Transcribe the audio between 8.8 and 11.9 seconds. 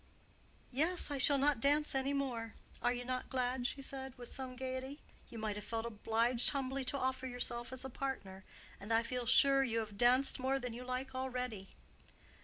I feel sure you have danced more than you like already."